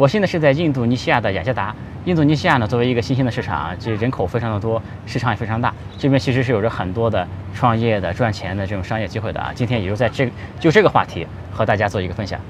[0.00, 1.76] 我现在是在印度尼西亚的雅加达。
[2.06, 5.74] 印度尼西亚呢，作为一个新兴的市场，这人口非常的多，市场也非常大。
[5.98, 9.52] 这边其实是有着很多的创业的、赚钱的这种商业机会的啊。
[9.54, 10.26] 今天也就在这
[10.58, 12.40] 就这个话题和大家做一个分享。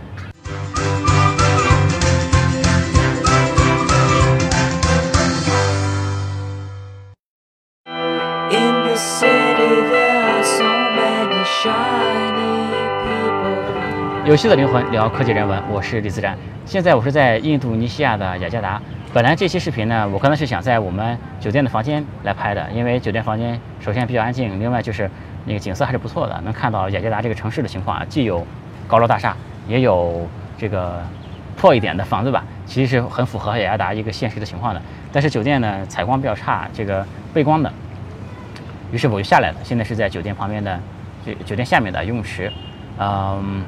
[14.30, 16.38] 有趣的灵魂聊科技人文，我是李自然。
[16.64, 18.80] 现在我是在印度尼西亚的雅加达。
[19.12, 25.10] 本来这期视频呢，我可能是想在我们酒店的房间来拍的，因为酒店房间首先比较安静，另外就是
[25.46, 28.46] 那个景色还是不错的，能看到雅加达这个城市的情况啊，既有
[28.86, 30.24] 高楼大厦，也有
[30.56, 31.02] 这个
[31.56, 34.80] 破一点的房子吧，其实是很符合雅加达一个现实的情况的。
[35.10, 37.04] 但是酒店呢采光比较差，这个
[37.34, 37.72] 背光的，
[38.92, 39.56] 于是我就下来了。
[39.64, 40.78] 现在是在酒店旁边的
[41.26, 42.52] 这酒店下面的游泳池，
[42.96, 43.64] 嗯。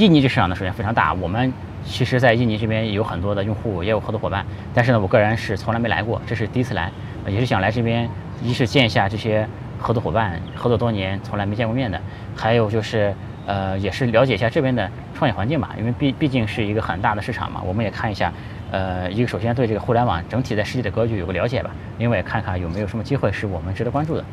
[0.00, 1.12] 印尼这市场呢，首先非常大。
[1.12, 1.52] 我们
[1.84, 4.42] 其实，在印尼这边有很多的用户，也有合作伙伴。
[4.72, 6.90] 但是呢，我个人是从来没来过，这是第一次来，
[7.28, 8.08] 也是想来这边，
[8.42, 9.46] 一是见一下这些
[9.78, 11.98] 合作伙伴，合作多年从来没见过面的；
[12.34, 15.74] 还有就是，呃，也是了解一下这边的创业环境吧。
[15.78, 18.32] 因为毕毕竟是一个很大的市场嘛，我们也看一下，
[18.70, 21.70] 呃，一个首先对这个互联网整体在世界的格局有个了解吧。
[21.98, 24.24] 另外看看有没有什么机会是我们值得关注的。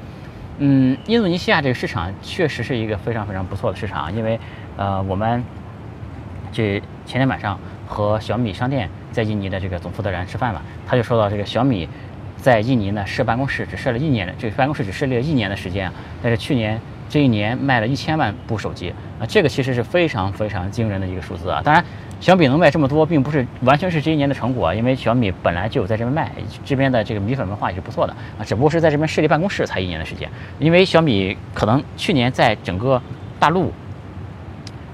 [0.60, 4.40] 嗯，印度尼西亚这个市场确实是一个非常非常不错的市场，因为，
[4.78, 5.44] 呃，我们。
[6.50, 11.88] 这前天晚上和小米商店在印尼的这个总负责人吃饭嘛，他就说到这个小米
[12.38, 21.62] 在印尼呢设办公室只设了一年的，这个办公室只设立了一年的时间啊，但是去年这一年卖了一千万部手机啊，这个其实是非常非常惊人的一个数字啊。
[21.64, 21.84] 当然，
[22.22, 26.32] 小米能卖这么多，并不是完全是这一年的成果，因为小米本来就有在这边卖，
[26.66, 30.28] 这边的这个米粉文化也是不错的啊，只不过是在这边设立办公室才一年的时间，
[30.60, 33.00] 因为小米可能去年在整个
[33.38, 33.72] 大陆。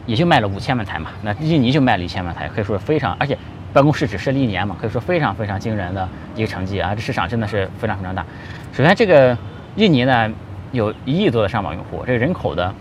[0.06, 3.38] 也就卖了五千万台嘛，那印尼就卖了一千万台，可以说是非常，而且
[3.72, 6.94] 办公室只设立一年嘛，可以说非常非常惊人的一个成绩啊！
[6.94, 8.26] 这市场真的是非常非常大。
[8.72, 9.38] 首先，这个
[9.76, 10.30] 印尼呢
[10.72, 12.74] 有一亿多的上网用户，这个人口的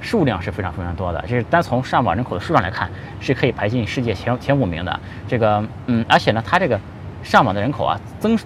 [0.00, 5.00] 数量是非常非常多的，这是单从上网人口的数量来看，是可以排进世界前前五名的。
[5.28, 6.78] 这个，嗯，而且呢，它这个
[7.22, 8.38] 上网的人口啊增。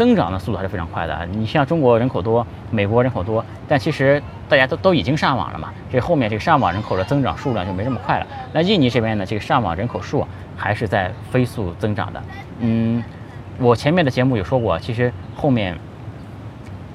[0.00, 1.26] 增长的速度还是非常快的。
[1.26, 5.70] 你像中国人口多，美国人口多，但其实大家都都已经上网了嘛。
[5.92, 8.26] 这后面这个上网人口的增长数量就没这么快了。
[8.50, 12.22] 那印尼这边呢，这个上网人口数还是在飞速增长的。
[12.60, 13.04] 嗯，
[13.58, 15.76] 我前面的节目有说过，其实后面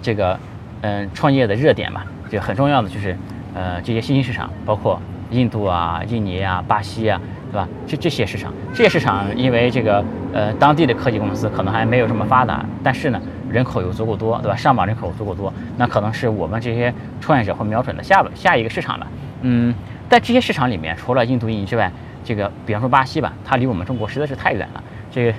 [0.01, 0.39] 这个
[0.81, 2.01] 嗯创业的热点嘛，
[2.31, 3.16] 就很重要的就是
[3.53, 4.99] 呃这些新兴市场，包括
[5.29, 7.22] 印度啊、印尼啊、巴西啊。
[7.51, 7.67] 对吧？
[7.88, 14.56] 这这些市场，这些市场因为这个呃当地的科技公司可能还没有这么发达，但是呢人口又足够多，对吧？
[14.56, 19.07] 上网人口足够多，那可能是我们这些创业者会瞄准的下下一个市场了。
[19.41, 19.73] 嗯，
[20.09, 21.89] 在这些市场里面，除了印度、印尼之外，
[22.23, 25.34] 这个比方说巴西吧，它离我们中国实在是太远了，这个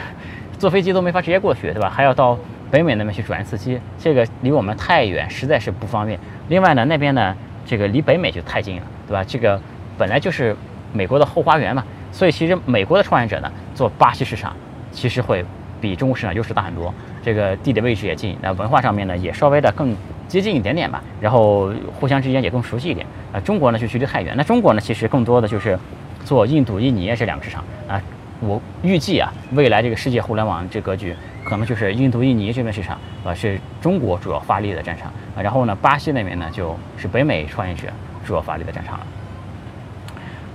[0.57, 1.89] 坐飞机都没法直接过去，对吧？
[1.89, 2.37] 还要到
[2.71, 6.17] 北美那边去转一次机，这个离我们太远，实在是不方便。
[6.47, 7.35] 另外呢，那边呢
[7.65, 9.23] 这个离北美就太近了，对吧？
[9.27, 9.59] 这个
[9.97, 10.55] 本来就是。
[10.93, 14.55] 美国的后花园嘛，所以其实美国的创业者呢，做巴西市场，
[14.91, 15.43] 其实会
[15.81, 16.93] 比中国市场优势大很多。
[17.21, 19.95] 这个地理位置也近，那文化上面呢也稍微的更
[20.27, 23.05] 接近一点点吧，然后互相之间也更熟悉一点。
[23.33, 24.33] 啊，中国呢就距离太远。
[24.37, 25.77] 那中国呢其实更多的就是
[26.23, 28.01] 做印度、印尼这两个市场啊。
[28.41, 31.15] 我预计啊，未来这个世界互联网这格局，
[31.45, 35.41] 可能就是印度、印尼这边市场啊是中国主要发力的战场啊。
[35.41, 37.87] 然后呢，巴西那边呢就是北美创业者
[38.25, 39.07] 主要发力的战场了。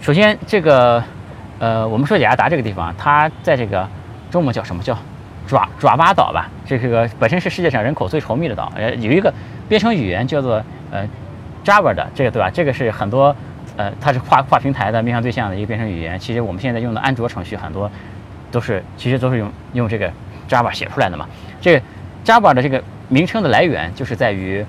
[0.00, 1.03] 首先，这个，
[1.59, 3.86] 呃，我们说雅加达这个地方，它在这个
[4.31, 4.97] 中文叫什么叫
[5.47, 6.48] 爪爪哇岛吧？
[6.64, 9.32] 这个本身是世界上人口最稠密的岛，呃，有一个
[9.69, 11.06] 编程语言叫做呃
[11.64, 12.48] Java 的，这个对吧？
[12.48, 13.34] 这个是很多
[13.76, 16.19] 呃，它是跨跨平台的面向对象的一个编程语言。
[16.19, 17.91] 其实我们现在用的安卓程序很多
[18.53, 20.10] 都是，其实都是用用这个
[20.48, 21.26] Java 写出来的嘛。
[21.60, 21.82] 这个
[22.25, 24.64] Java 的这个名称的来源就是在于。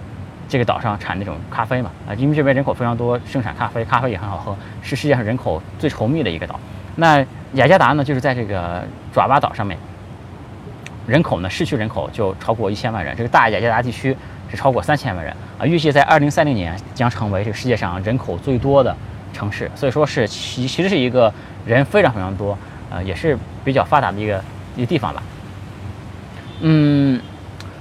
[0.50, 6.60] 这个岛上产那种咖啡嘛，啊，因为这边人口非常多，生产咖啡，咖啡也很好喝，是世界上人口最稠密的一个岛。
[6.96, 7.24] 那
[7.54, 9.78] 雅加达呢，就是在这个爪哇岛上面，
[11.06, 14.18] 人口呢，市区人口就超过一千万人，这个大雅加达地区
[14.50, 18.96] 是超过三千万人啊，预计在二零三零年将成为这个世界上人口最多的
[19.32, 21.32] 城市，所以说是其其实是一个
[21.64, 22.58] 人非常非常多，
[22.90, 24.44] 呃，也是比较发达的一个
[24.76, 25.22] 一个地方吧。
[26.62, 27.22] 嗯，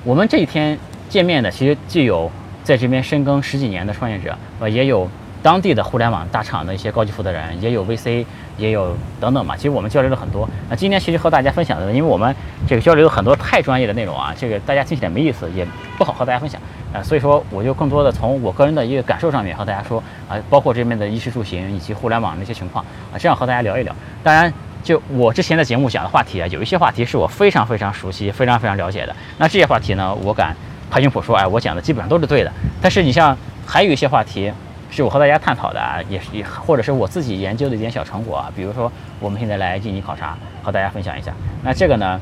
[0.04, 0.78] 我们这一天
[1.08, 2.30] 见面的其实既有。
[2.68, 5.08] 在这边深耕十几年的创业者，呃，也有
[5.42, 8.26] 当地的互联网大厂的一些高级负责人，也有 VC，
[8.58, 9.56] 也有等等嘛。
[9.56, 10.46] 其实我们交流了很多。
[10.68, 12.36] 那今天其实和大家分享的，因为我们
[12.68, 15.66] 这个交流有很多太专业的内容啊，这个大家听起来没意思，也
[15.96, 16.60] 不好和大家分享
[16.92, 17.02] 啊。
[17.02, 23.96] 所以说，我就更多的从我个人的一个感受上面和大家说啊，包括这边的衣食住行以及互联网的一些情况啊，这样和大家聊一聊。
[24.22, 24.52] 当然，
[24.84, 29.16] 就我之前的节目讲的话题啊，有一些话题是我非常非常熟悉、非常非常了解的。
[29.38, 30.54] 那这些话题呢，我敢
[30.90, 32.52] 拍胸脯说，哎，我讲的基本上都是对的。
[32.80, 33.36] 但是你像
[33.66, 34.52] 还有一些话题
[34.90, 38.90] 是我和大家探讨的啊，也是或者是我自己研究的一点小成果啊，比如说
[39.20, 41.32] 我们现在来印尼考察，和大家分享一下。
[41.62, 42.20] 那这个呢？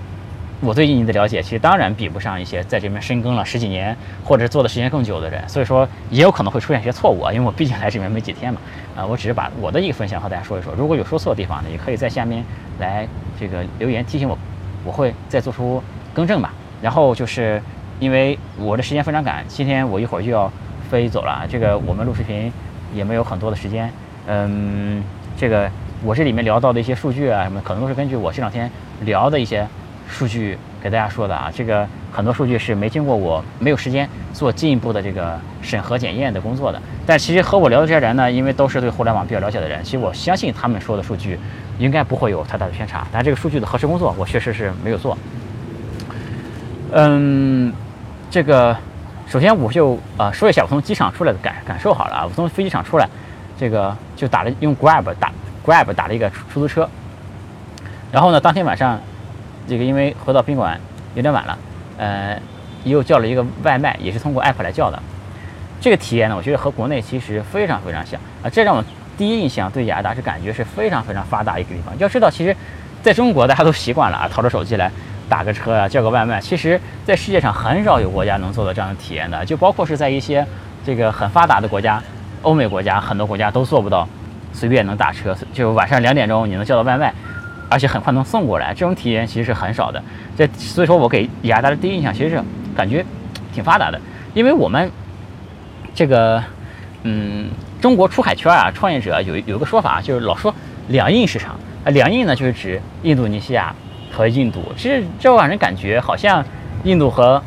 [0.62, 7.30] 我对印尼的了解，其实当然比不上一些在这边深耕了十几年或者做的时间更久的人，所以说也有可能会出现一些错误啊。
[7.30, 8.58] 因为我毕竟来这边没几天嘛，
[8.96, 10.72] 啊，我只是把我的一个分享和大家说一说。
[10.72, 12.42] 如果有说错的地方呢，也可以在下面
[12.78, 13.06] 来
[13.38, 14.38] 这个留言提醒我，
[14.82, 15.82] 我会再做出
[16.14, 16.50] 更正吧。
[16.80, 17.60] 然后就是
[17.98, 20.50] 因为我的时间非常赶，今天我一会儿就要
[20.90, 22.52] 飞走了，这个我们录视频
[22.94, 23.90] 也没有很多的时间，
[24.26, 25.02] 嗯，
[25.37, 25.70] 这个
[26.02, 28.70] 我这里面聊到的一些数据啊什么，可能都是根据我这两天
[29.00, 29.66] 聊的一些。
[30.08, 36.81] 数据给大家说的啊，这个很多数据是没经过我没有时间做进一步的这个审核检验的工作的。
[37.04, 41.37] 但其实和我聊的这些人呢，因为都是对互联网比较了解的人，其实我相信他们说的数据
[41.81, 43.04] 应该不会有太大的偏差。
[43.10, 45.19] 但这个数据的核实工作，我确实是没有做。
[46.92, 47.72] 嗯，
[48.36, 48.76] 这个
[49.26, 53.08] 首先我就呃说一下我从机场出来的感感受好了啊，我从飞机场出来，
[53.58, 55.32] 这个就打了用 Grab 打
[55.64, 56.86] Grab 打了一个出租车，
[58.12, 59.00] 然后呢，当天晚上。
[59.66, 60.78] 这个因为回到宾馆
[61.14, 61.58] 有点晚了，
[61.96, 62.38] 呃，
[62.84, 65.02] 又叫了一个外卖，也是通过 app 来叫的。
[65.80, 68.50] 这个体验呢，我觉得和国内其实非常非常像啊。
[68.50, 68.84] 这让我
[69.16, 71.98] 第一印象对雅达是感觉是非常非常发达一个地方。
[71.98, 72.54] 要知道，其实
[73.02, 74.92] 在中国大家都习惯了啊，掏出手机来
[75.28, 76.40] 打个车啊，叫个外卖。
[76.40, 80.46] 其实，在世界上很少有国家能做到这样的体验的，就包括是在一些
[80.84, 82.02] 这个很发达的国家，
[82.43, 84.08] 欧美国家很多国家都做不到
[84.52, 87.12] 随便能打车，就晚上两点钟你能叫到外卖。
[87.69, 90.00] 而且很快能送过来，这种体验其实是很少的。
[90.37, 92.40] 这所以说我给雅达的第一印象其实是
[92.76, 93.05] 感觉
[93.52, 94.00] 挺发达的，
[94.34, 94.88] 因为我们
[95.93, 96.40] 这个
[97.02, 97.50] 嗯，
[97.81, 100.55] 中国出海圈啊，创业者有有一个说法，就是老说
[100.87, 103.75] 两印市场啊，两印呢就是指印度尼西亚
[104.16, 104.60] 和印度。
[104.76, 106.44] 其实这让人感觉好像
[106.84, 107.42] 印度和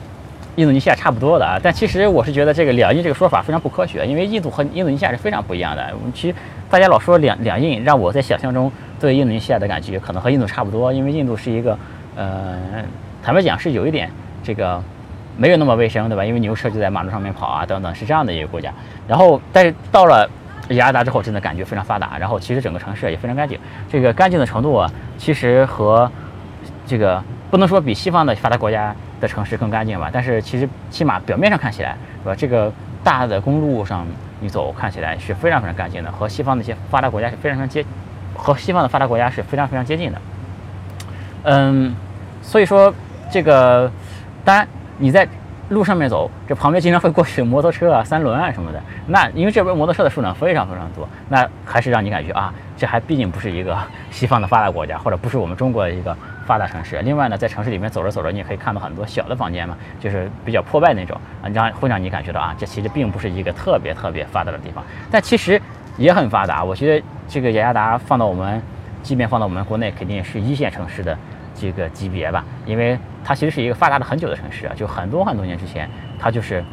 [0.55, 5.89] 印度尼西亚差不多的啊，但其实我是觉得这个两印这个说法非常不科学，因为印度和印度尼西亚是非常不一样的。
[5.99, 6.35] 我们其实
[6.69, 8.71] 大家老说两两印，让我在想象中。
[8.99, 11.79] 对印度尼西亚的感觉可能和印度差不多，因为印度是一个，
[12.17, 12.57] 呃，
[13.23, 14.11] 坦白讲是有一点
[14.43, 14.83] 这个
[15.37, 16.25] 没有那么卫生，对吧？
[16.25, 18.73] 因为牛车就在马路上面跑啊，等等，是这样的一个国家。
[19.07, 20.29] 然后，但是到了
[20.71, 22.17] 雅加达之后，真的感觉非常发达。
[22.19, 23.57] 然后，其实整个城市也非常干净。
[23.89, 26.11] 这个干净的程度啊，其实和
[26.89, 32.35] 这个不能说比西方的发达国家的城市更干净吧，但是其实起码表面上看起来，是吧？
[32.35, 32.71] 这个
[33.03, 34.07] 大的公路上
[34.39, 37.85] 你走，看起来是非常非常干净的，和西方那些发达国家是非常非常接。
[38.35, 40.21] 和西方的发达国家是非常非常接近的，
[41.43, 41.93] 嗯，
[42.41, 42.93] 所以说
[43.29, 43.91] 这个，
[44.45, 44.65] 当然
[44.97, 45.27] 你在
[45.67, 53.77] 路上面走，这旁边经常会过去摩托车啊、三轮啊什么的，那因为这边摩托车的数量非常非常多，那还是让你感觉啊，这还毕竟不是一个
[54.09, 56.15] 西方的发达国家，或者不是我们中国的一个
[56.49, 56.99] 发达城市。
[57.03, 65.61] 另外呢，在城市里面走着走着，你也可以看到很多小的房间嘛，就是比较破败那种啊，让会让你感觉到啊，这其实并不是一个特别特别发达的地方，但其实
[65.95, 66.63] 也很发达。
[66.63, 67.05] 我觉得。
[67.31, 68.59] 这个雅加达放到我们，
[69.03, 71.15] 即便放到我们国内，肯定也是一线城市的
[71.53, 75.87] 这个级别吧，因为它其实是一个发达了很久的城市啊，就很多很多年之前，
[76.19, 76.65] 它就是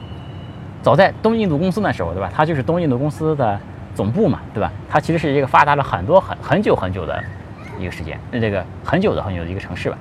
[0.80, 2.30] 早在东印度公司那时候，对吧？
[2.34, 3.60] 它就是东印度公司的
[3.94, 4.72] 总部嘛，对吧？
[4.88, 7.22] 它其实是一个发达了很多很很久很久的
[7.78, 9.96] 一个时间，那这个很久的很久的一个城市吧。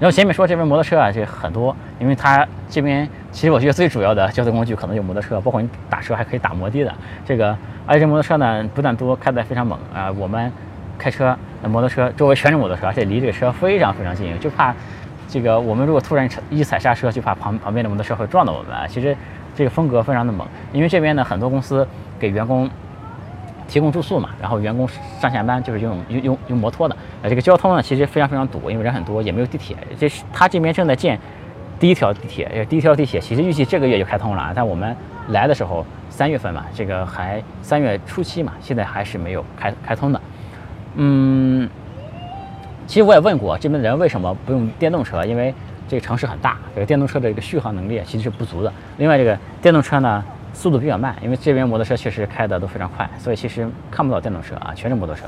[0.00, 6.92] 然后前面说这边摩托车啊，这很多，因为它这边其实我觉得最主要的交通工具可能有摩托车，包括你打车还可以打摩的的
[7.24, 7.56] 这个。
[7.86, 10.10] 而且这摩托车呢，不但多，开得非常猛啊！
[10.12, 10.50] 我们
[10.98, 14.74] 开车，那摩托车周围全是摩托车，而且离这个车非常非常近，就怕
[15.28, 18.86] 这个我们如果突然一踩刹车，就怕旁旁边的摩托车会撞到我们啊！
[18.88, 19.16] 其实
[19.54, 21.86] 这个风格非常的猛，因为这边呢，很多公司
[22.18, 22.68] 给员工
[23.68, 24.88] 提供住宿嘛，然后员工
[25.20, 26.96] 上下班就是用用用用摩托的。
[27.22, 29.76] 呃，这个交通呢，其实非常非常堵，因为人很多，也没有地铁。
[29.98, 31.18] 这是他这边正在建
[31.78, 34.96] 第一条地铁，第一条地铁其实预计这个月就开通了，但我们
[35.28, 35.84] 来的时候。
[36.12, 40.20] 三月份嘛，这个还三月初期嘛，现在还是没有开开通的。
[40.96, 41.66] 嗯，
[42.86, 45.54] 其实我也问过这边的人为什么不用电动车，因为
[45.88, 48.70] 这个城市很大，这个电动车的这个续航能力其实是不足的。
[48.98, 55.24] 另外，这个电动车呢速度比较慢，因为这边摩托车确实开的都非常快，所以其实看不到电动车啊，全是摩托车。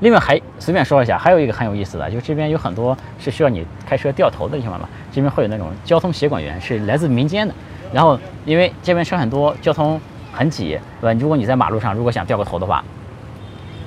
[0.00, 7.54] 另外还随便说一下，还有一个很有意思的，就是这边有很多是需要你开车掉头的地方嘛，这边会有那种交通协管员，是来自民间的。
[7.92, 9.98] 然后，因为这边车很多，交通
[10.32, 11.18] 很挤，对吧？
[11.20, 12.84] 如果你在马路上，如果想掉个头的话，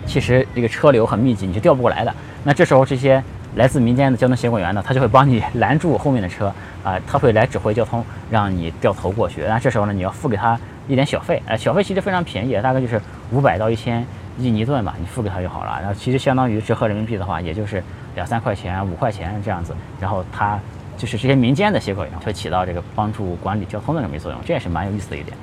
[0.06, 2.14] 其实这个车流很密集，你就掉不过来的。
[2.46, 3.22] 那这时候，这些
[3.56, 6.52] 来自民间的交通协管员呢，他就会帮你拦住后面的车
[6.88, 8.02] 啊，他会来指挥交通，
[8.32, 9.44] 让你掉头过去。
[9.44, 13.02] 那这时候呢，你要付给他一点小费，呃，小费其实非常便宜，大概就是
[13.32, 14.06] 五百到一千
[14.40, 15.78] 印尼盾吧，你付给他就好了。
[15.82, 17.84] 然后其实相当于折合人民币的话，也就是
[18.16, 19.76] 两三块钱、五块钱这样子。
[20.00, 20.58] 然后他
[20.98, 25.36] 就是这些民间的协会会起到这个帮助管理交通的这么一作用，这也是蛮有意思的一点。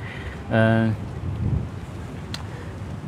[0.51, 0.95] 嗯，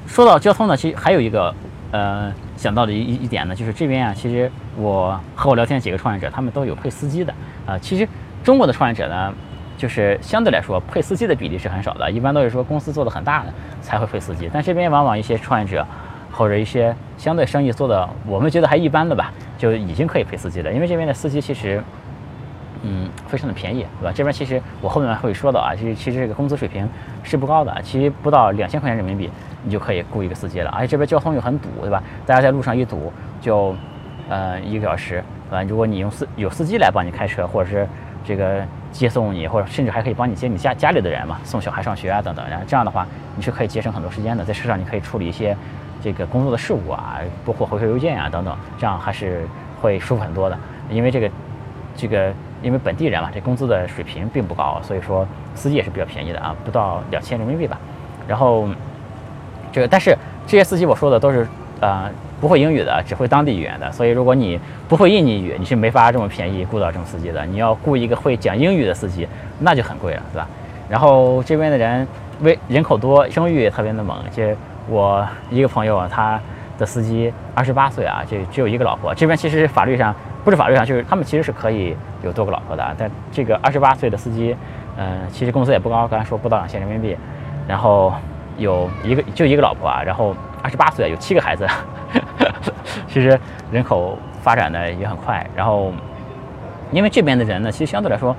[0.07, 1.55] 说到交通呢，其实还有一个
[1.91, 7.33] 呃想到的一一点呢，就是这边啊，其实我和我聊天几个创业者，他们都有配司机的
[7.65, 7.79] 啊。
[7.79, 8.07] 其实
[8.47, 9.35] 中国的创业者呢。
[9.79, 14.49] 就是相对来说，配司机的比例是很少的，一般都是说公司做的很大的才会配司机。
[14.51, 15.87] 但这边往往一些创业者
[16.33, 20.73] 或者一些相对生意做的我们觉得还一般的吧，就已经可以配司机了。
[20.73, 21.85] 因为这边的司机其实，
[22.85, 24.13] 嗯，非常的便宜，对吧？
[24.15, 26.89] 这边其实我后面会说到啊，其实其实这个工资水平
[27.23, 29.31] 是不高的，其实不到两千块钱人民币
[29.63, 30.71] 你就可以雇一个司机了。
[30.71, 32.03] 而且这边交通又很堵，对吧？
[32.25, 33.13] 大家在路上一堵
[33.43, 33.77] 就
[34.31, 35.63] 呃一个小时，对吧？
[35.69, 37.87] 如果你用司有司机来帮你开车，或者是
[38.27, 38.63] 这个。
[38.93, 42.43] 接送你，或者甚至还可以帮你接你家家里的人嘛，送小孩上学啊等等。
[42.49, 45.55] 然后这样的话，你是可以节省很多时间的，在车上你可以处理一些
[46.03, 49.47] 这个工作的事务啊，包括回收邮件啊等等，这样还是
[49.83, 50.59] 会舒服很多的。
[50.89, 51.31] 因为这个
[51.95, 57.79] 这个因为本地人嘛，这工资的水平并不高，所以说司机也是比较便宜的啊，不到两千人民币吧。
[58.27, 58.67] 然后
[59.71, 60.17] 这个但是
[60.47, 61.47] 这些司机我说的都是
[61.81, 62.11] 呃。
[62.39, 67.47] 不会英语的，只会当地语言的，所以如果你不会印尼语，你是没法这么便宜雇到这种司机的。
[67.47, 69.27] 你要雇一个会讲英语的司机，
[69.59, 70.47] 那就很贵了，对吧？
[70.87, 72.07] 然后这边的人
[72.43, 74.19] 为人口多，生育也特别的猛。
[74.31, 74.45] 就
[74.87, 76.39] 我一个朋友啊，他
[76.77, 79.15] 的司机二十八岁啊，就只有一个老婆。
[79.15, 80.15] 这边其实法律上
[80.45, 82.95] 不是法律上，就是他们其实是可以有多个老婆的。
[82.99, 84.55] 但这个二十八岁的司机，
[84.99, 87.17] 嗯，其实工资也不高，刚才说不到两千人民币，
[87.67, 88.13] 然后
[88.57, 91.67] 有一个就一个老婆啊，然后二十八岁有七个孩子。
[93.09, 93.39] 其实
[93.71, 95.93] 人口发展的也很快，然后
[96.91, 98.35] 因为这边的人呢，其实相对来说，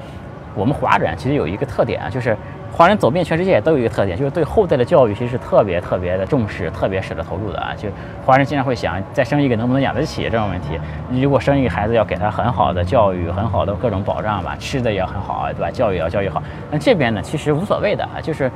[0.56, 2.36] 我们华人其实有一个特点啊，就是
[2.72, 7.74] 华人走遍全世界都有一个特点，就是对后代的教育其实是特别特别的重视，特别舍得投入的啊。
[7.78, 7.90] 就
[8.26, 10.80] 华人经常会想，再生一个能不能养得起这种问题。
[11.10, 15.72] 如果生一个孩子，要给他很好的教育，很好的各种保障吧，吃的也很好，对吧？
[15.72, 16.42] 教育也要教育好。
[16.72, 18.52] 那这边呢，其实无所谓的啊，就是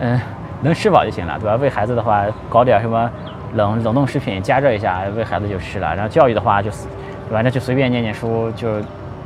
[0.00, 0.20] 嗯，
[0.62, 1.56] 能吃饱就行了，对吧？
[1.60, 3.10] 喂孩子的话，搞点什么。
[3.54, 7.40] 冷冷冻食品加热一下喂孩子就吃了，然后教育的话就，对吧？
[7.42, 8.68] 那就随便念念书，就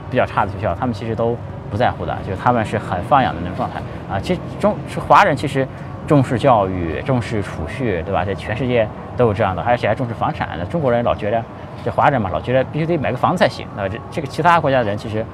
[0.09, 1.37] 比较差的学校，他们其实都
[1.69, 4.21] 不在乎的，就他们是很放养的那种状态啊。
[4.21, 5.67] 其实中是华人，其实
[6.07, 8.25] 重视教育，重视储蓄，对吧？
[8.25, 10.51] 在全世界都有这样的，而且还重视房产。
[10.57, 11.43] 那中国人老觉得
[11.83, 13.67] 这华人嘛，老觉得必须得买个房才行。
[13.75, 15.25] 那这这个其他国家的人其实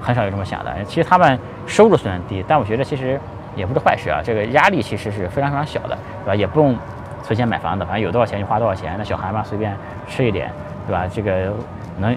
[0.00, 0.72] 很少有这么想的。
[0.84, 3.18] 其实他们收入虽然低，但我觉得其实
[3.54, 4.20] 也不是坏事啊。
[4.24, 6.34] 这个压力其实是非常非常小的，对吧？
[6.34, 6.76] 也不用。
[7.26, 8.96] 存钱买房子，反正有多少钱就花多少钱。
[8.98, 9.74] 那小孩嘛，随便
[10.06, 10.50] 吃一点，
[10.86, 11.08] 对吧？
[11.10, 11.50] 这个
[11.96, 12.14] 能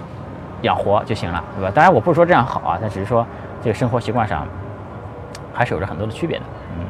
[0.60, 1.72] 养活就行了，对吧？
[1.74, 3.26] 当然，我不是说这样好啊，但只是说
[3.62, 4.46] 这个生活习惯上
[5.54, 6.44] 还是有着很多的区别的。
[6.76, 6.84] 嗯，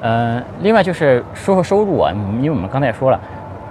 [0.00, 3.20] 呃，另外就是说说收入啊，因为我们刚才也说了，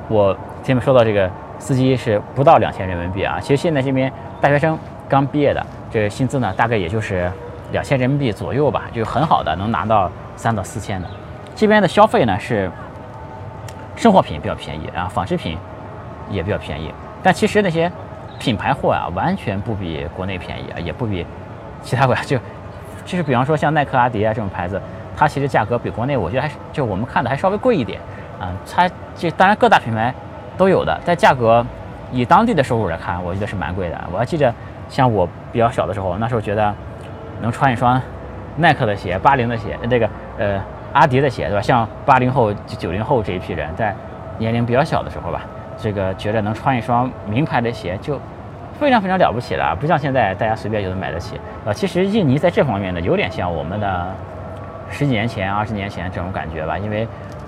[0.08, 0.34] 我
[0.64, 3.40] 前面说到这个司机是不到两千人民币啊。
[3.42, 4.10] 其实现在这边
[4.40, 7.30] 大学生刚毕业的这个薪资呢，大概也就是
[7.76, 11.08] 两千人民币左右吧，就很好的能拿到三到四千的。
[11.56, 12.72] 这边的消费呢是。
[13.98, 15.58] 生活品比较便宜啊，纺织品
[16.30, 17.90] 也比较便宜，但其实那些
[18.38, 21.26] 品牌货啊，完全不比国内便宜啊，也不比
[21.82, 22.38] 其他国家就，
[23.06, 24.82] 就是比方说像耐克、阿迪啊这种牌子，
[25.16, 28.02] 它其实价格比国内我觉得还是就我们看的还稍微贵一点
[28.38, 28.52] 啊。
[28.70, 30.14] 它这当然各大品牌
[30.58, 31.66] 都有的，但价格
[32.12, 33.98] 以当地的收入来看，我觉得是蛮贵的。
[34.12, 34.54] 我还记得
[34.90, 36.76] 像我比较小的时候，那时候觉得
[37.42, 38.02] 能穿一双
[38.58, 40.62] 耐克的鞋、八零的鞋，这个呃。
[40.94, 41.62] 阿迪的鞋，对吧？
[41.62, 43.94] 像八零后、九零后这一批人，在
[44.38, 45.42] 年龄比较小的时候吧，
[45.78, 48.18] 这个觉得能穿一双名牌的鞋就
[48.80, 51.38] 非常非常了不起了，不像现在大家随便就能买得起。
[51.66, 54.08] 呃，其实印尼在这方面呢，有点像我们的
[54.90, 57.06] 十几年前、二十年前这种感觉吧，因为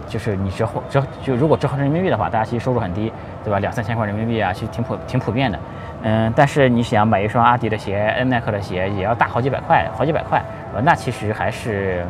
[0.10, 3.14] 就是你折后折就如果折合人民币的话，大家其实收入很低，
[3.46, 3.60] 对吧？
[3.60, 5.58] 两三千块人民币啊，其实挺普挺普遍的。
[6.04, 10.42] 嗯，但是你想买一双阿迪的鞋、耐克的鞋，也要大好几百块，好几百块，
[10.74, 12.06] 呃，那其实还是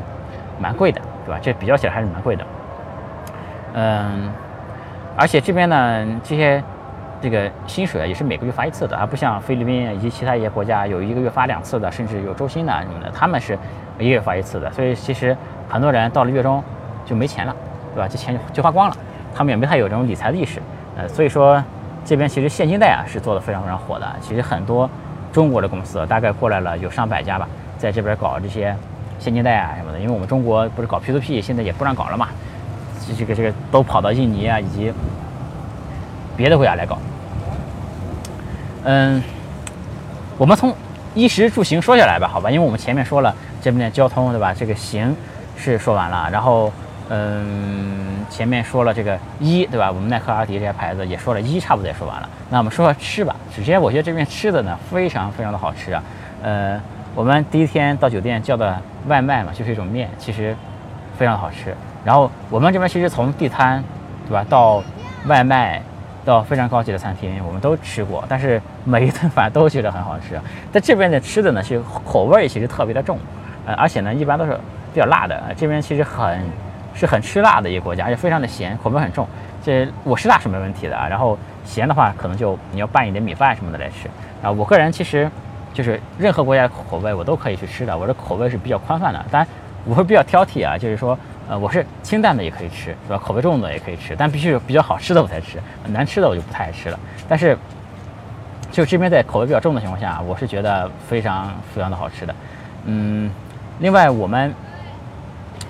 [0.60, 1.02] 蛮贵的。
[1.28, 1.40] 对吧？
[1.44, 2.46] 这比较起来还是蛮贵的，
[3.74, 4.32] 嗯，
[5.18, 6.64] 而且这边呢，这些
[7.20, 13.60] 这个薪水也是每个月发一次的，而不像菲律宾以及其他一些国家有一个月发两次的，甚至有周薪的什么的，他们是
[14.00, 14.72] 一个月发一次的。
[14.72, 15.36] 所以其实
[15.68, 16.64] 很多人到了月中
[17.04, 17.54] 就没钱了，
[17.94, 18.08] 对吧？
[18.08, 18.96] 这钱就就花光了，
[19.36, 20.62] 他们也没太有这种理财的意识。
[20.96, 21.62] 呃，所以说
[22.08, 24.08] 这边其实现金贷啊是做的非常非常火的。
[24.22, 24.90] 其实很多
[25.32, 27.48] 中国的公司大概过来了有上百家吧，
[27.78, 28.76] 在这边搞这些。
[29.20, 32.28] 现金贷啊什么的，因为我们中国不是搞 P2P，现在也不让搞了嘛，
[33.18, 34.94] 这个这个都跑到印尼啊以及
[36.36, 37.00] 别的国家来搞。
[38.84, 39.24] 嗯，
[40.38, 40.72] 我们从
[41.16, 44.54] 衣食住行说下来吧，好吧，因为我们前面说了这边的交通对吧？
[44.54, 45.16] 这个行
[45.58, 46.72] 是说完了，然后
[47.10, 49.90] 嗯，前面说了这个一对吧？
[49.90, 52.30] 我们耐克、阿迪这些牌子也说了一，差不多也说完了。
[52.50, 53.36] 那我们说说吃吧。
[53.56, 56.04] 首先，我觉得这边吃的呢非常非常的好吃啊。
[56.44, 56.82] 呃，
[57.16, 60.56] 我们第一天到酒店叫的外卖嘛，就是一种面，其实
[61.18, 61.74] 非常好吃。
[62.04, 63.84] 然后我们这边其实从地摊，
[64.28, 64.84] 对吧，到
[65.28, 65.82] 外卖，
[66.24, 70.40] 到非常高级的餐厅，我们都吃过，但是每一顿饭都觉得很好吃。
[70.72, 73.18] 在这边的吃的呢，其实口味其实特别的重，
[73.66, 74.52] 呃，而且呢，一般都是
[74.94, 75.42] 比较辣的。
[75.56, 76.40] 这边其实很
[76.98, 79.26] 是很吃辣的一个国家，而且非常的咸，口味很重。
[79.64, 84.10] 这我吃辣是没问题的啊，然后咸的话，可能就你要拌一点米饭什么的来吃
[84.42, 84.52] 啊。
[84.52, 85.30] 我个人其实
[85.74, 89.48] 就是任何国家的口味我都可以去吃的，我的口味是比较宽泛的，当然
[89.86, 91.18] 我会比较挑剔啊，就是说。
[91.50, 93.18] 呃，我是清淡的也可以吃，是吧？
[93.18, 95.58] 口味重的也可以吃，但必须比较好吃的我才吃，
[95.94, 97.00] 难吃的我就不太爱吃了。
[97.26, 97.58] 但是，
[98.70, 102.36] 就这边在口味比较重的情况下，我是觉得非常非常的好吃的。
[102.84, 103.32] 嗯，
[103.80, 104.54] 另外我们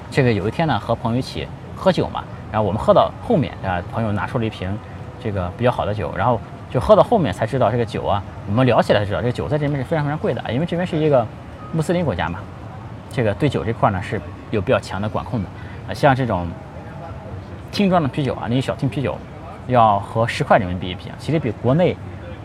[0.09, 4.75] 这个有一天呢，和朋友一起喝酒嘛，然后我们喝到后面啊，朋友拿出了一瓶
[5.21, 6.39] 这个比较好的酒，然后
[6.71, 11.25] 就喝到后面才知道这个酒啊，我们聊起来才知道这个酒在这边是非常非常贵的，因为这边是一个
[11.73, 12.39] 穆斯林国家嘛，
[13.11, 14.19] 这个对酒这块呢是
[14.51, 15.49] 有比较强的管控的。
[15.89, 16.47] 啊，像这种
[17.71, 19.17] 听装的啤酒啊，那些小听啤酒，
[19.67, 21.95] 要和十块人民币一瓶，其实比国内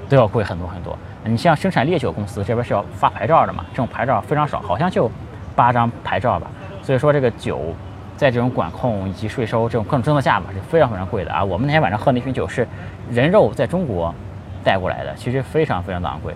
[0.08, 0.96] 都要贵很多很多。
[1.24, 5.10] 你像生产烈酒公司这边是要发牌照的嘛，这种牌照非常少，好像就
[5.54, 6.50] 八张牌照吧。
[6.82, 7.74] 所以说这个酒
[8.16, 11.42] 在这种管控以及税收这种各种政策下嘛，是非常非常贵的啊。
[11.42, 12.66] 我们那天晚上喝那瓶酒是
[13.10, 14.14] 人肉在中国
[14.64, 16.34] 带过来的，其实非常非常的昂贵。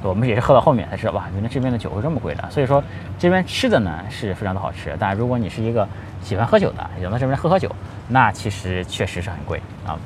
[0.00, 2.50] 我们也是喝到后面才知道，哇，原来这边的酒是这么贵的。
[2.50, 2.82] 所以说
[3.18, 5.86] 这边吃的呢是非常的好吃，但如果你是一个
[6.22, 7.68] 喜欢喝酒的，想到这边喝喝酒，
[8.06, 9.98] 那其实确实是很贵啊。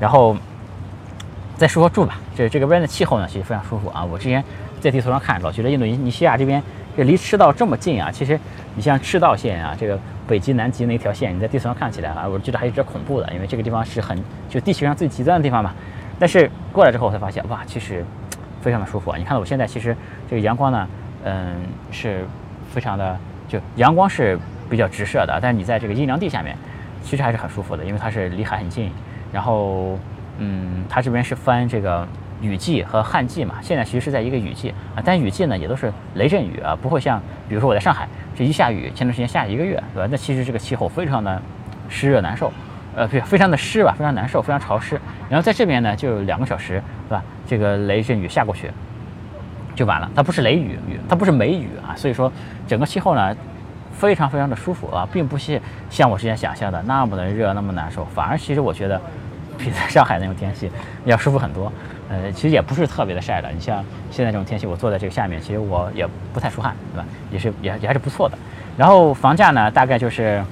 [0.00, 0.34] 然后
[1.58, 4.02] 再说说住吧，这这个边的气候呢，其实非常舒服啊。
[4.02, 4.42] 我之前
[4.80, 6.62] 在地图上看，老觉得印度尼西亚这边
[6.98, 8.10] 这离赤道这么近啊。
[8.10, 8.38] 其实
[8.74, 15.72] 你像赤道线啊，这个北极南极那条线，你在地图上看起来啊，我觉得还是比较恐怖的，因为这个地方是很就地球上最极端的地方嘛。
[16.18, 18.04] 但是过来之后我才发现，哇，其实。
[18.60, 19.16] 非常的舒服啊！
[19.16, 19.96] 你看到我现在其实
[20.28, 20.88] 这个阳光呢，
[21.22, 21.54] 嗯，
[21.92, 22.26] 是
[22.74, 24.36] 非常的，就阳光是
[24.68, 26.56] 比较直射的，但是你在这个阴凉地下面，
[27.04, 28.90] 其实还是很舒服的，因为它是离海很近。
[29.32, 29.96] 然后，
[30.38, 32.06] 嗯，它这边是翻这个
[32.40, 40.08] 雨季和旱季嘛，现在其实是在一个雨季啊，但雨季呢也都是雷阵雨啊，不会像比如说我在上海这一下雨，前段时间下一个月，对吧？
[40.10, 41.40] 那其实这个气候非常的
[41.88, 42.52] 湿热难受。
[42.96, 45.00] 呃，非非常的湿吧，非常难受，非常潮湿。
[45.28, 47.22] 然后在这边呢，就两个小时，对吧？
[47.46, 48.68] 这个雷阵雨下过去
[49.76, 51.94] 就完了，它不是雷雨雨，它不是梅雨啊。
[51.94, 52.32] 所以说，
[52.66, 53.36] 整个气候呢，
[53.92, 58.04] 非常非常的舒服啊，并不是像我之前想象的那么的热，那么难受。
[58.06, 59.00] 反而其实我觉得
[59.56, 60.68] 比在上海那种天气
[61.04, 61.72] 要舒服很多。
[62.08, 63.50] 呃，其实也不是特别的晒的。
[63.52, 67.06] 你像现在这种天气，我坐在这个下面，其实我也不太出汗，对吧？
[67.30, 68.36] 也是也也还是不错的。
[68.76, 70.42] 然后房价呢，大概就是。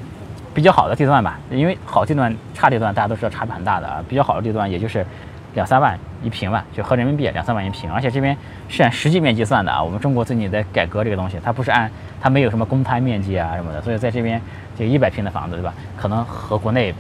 [0.57, 4.03] 比较好的地段吧，因为好地段、差地段大家都知道差别很大的啊。
[4.09, 5.05] 比较好的地段也就是
[5.53, 7.93] 两三万一平吧，就合人民币两三万一平。
[7.93, 8.35] 而且这边
[8.67, 9.83] 是按实际面积算的啊。
[9.83, 11.91] 我们中国最近在改革这个东西，它不是按
[12.23, 14.41] 它没有什么公摊面积啊什么的，所以在这边
[14.79, 16.95] 这一百平的房子对吧，可能和国内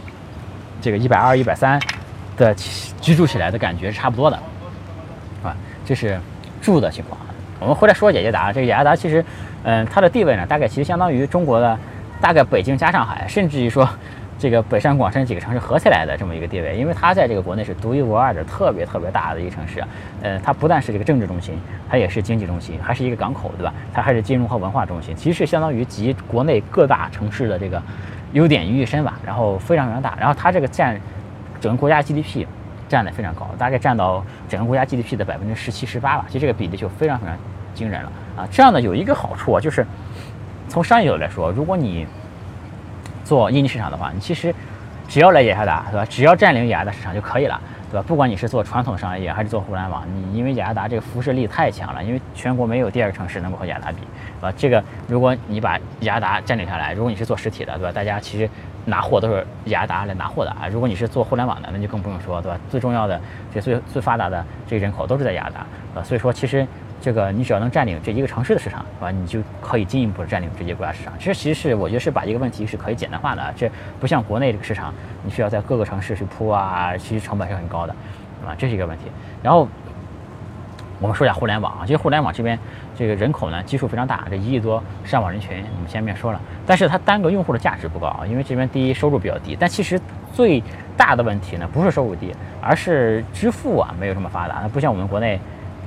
[0.83, 1.81] 这个一百二、一百三
[2.37, 2.55] 的
[3.01, 4.37] 居住起来的感觉是差不多的，
[5.42, 6.18] 啊，这是
[6.61, 7.18] 住的情况。
[7.59, 9.25] 我们回来说雅加达，这个雅加达其实，
[9.62, 11.79] 嗯，它的地位呢，大概其实相当于中国的。
[12.18, 13.87] 大概北京加上海，甚至于说，
[14.38, 19.85] 这个北上广深几个城市合起来的这么一个地位，因为它在这个国内是独一无二的、特别特别大的一个城市。
[20.22, 23.75] 呃，它不但是这个政治中心，它也是经济中心，还是一个港口，对吧？
[23.92, 27.81] 它还是金融和文化中心，其实相当于集国内各大城市的这个
[28.33, 29.18] 优点于一身吧。
[29.22, 30.99] 然后非常非常大，然后它这个占
[31.66, 32.46] 整个国家 GDP
[32.88, 36.24] 占的非常高，大概占到整个国家 GDP 的百分之十七、十八吧。
[36.29, 37.37] 其实这个比例就非常非常
[37.74, 38.48] 惊人了啊！
[38.52, 39.85] 这样呢有一个好处啊，就是。
[40.68, 42.05] 从商业角度来说，如果你
[43.24, 44.52] 做印尼市场的话，你其实
[45.09, 46.05] 只要来雅加达，对吧？
[46.05, 48.05] 只要占领雅加达市场就可以了，对吧？
[48.07, 53.98] 不管你是做传统商业还是做互联网，你因为雅加达这个辐射力太强了，因为全国没有第二个城市能够和雅加达比，
[54.40, 54.52] 对吧？
[54.57, 57.92] 这个如果你把雅加达占领下来，如果你是做实体的，对吧？
[57.92, 58.50] 大家其实
[58.87, 60.66] 拿货都是雅达来拿货的啊。
[60.72, 62.59] 如果你是做互联网的，那就更不用说，对吧？
[62.70, 63.20] 最重要的
[63.53, 66.66] 这最最发达的这个人口都是在雅达，呃，所以说其实。
[66.99, 69.11] 这个你只要能占领这一个城市的市场，是吧？
[69.11, 71.12] 你就可以进一步占领这些国家市场。
[71.18, 73.53] 其实，其实是我觉得是把一个问题是可以简单化的。
[73.55, 73.70] 这
[74.01, 77.94] 不像国内这个市场，你需要在各个城市去铺啊，其实成本是很高的，
[78.46, 79.05] 啊，这是一个问题。
[79.42, 79.68] 然后
[80.99, 82.59] 我们说一下互联网啊，其实互联网这边
[82.96, 90.00] 这个人口呢基数非常大，这一亿多上网人群，我们前面说了，但是它单个用户的价值不高啊，因为这边第一收入比较低，但其实
[90.32, 90.62] 最
[90.96, 95.38] 大的问题呢不是收入低，而是支付啊没有这么发达，不像我们国内。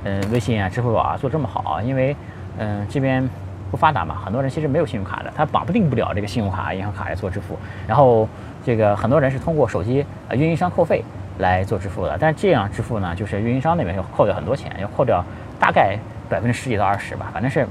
[0.02, 2.16] 嗯，微信啊，支付宝啊，做这么好，因为，
[2.56, 3.28] 嗯，这边
[3.70, 7.54] 不发达嘛，很多人其实没有信用卡的，他绑不定不了这个信用卡、银行卡来做支付。
[7.86, 8.26] 然后
[8.64, 11.04] 这个很多人是通过手机呃运营商扣费
[11.36, 15.22] 来做支付的，但这样支付呢，就是运营商那边要扣掉很多钱，要扣掉
[15.58, 15.98] 大概
[16.30, 17.66] 百分之十几到二十吧，反正是